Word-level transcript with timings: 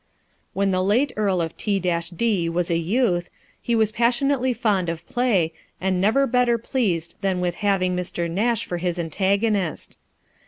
1 0.53 0.65
When 0.65 0.71
the 0.71 0.81
late 0.81 1.13
Earl 1.15 1.41
of 1.41 1.55
T 1.55 1.79
d 1.79 2.49
was 2.49 2.71
a 2.71 2.77
youth, 2.77 3.29
he 3.61 3.75
was 3.75 3.91
passionately 3.91 4.51
fond 4.51 4.89
of 4.89 5.07
play, 5.07 5.53
and 5.79 6.01
never 6.01 6.25
better 6.25 6.57
pleased 6.57 7.13
than 7.21 7.39
with 7.39 7.53
having 7.61 7.95
Mr. 7.95 8.27
Nash 8.27 8.65
for 8.65 8.79
his 8.79 8.97
antagonist. 8.97 9.99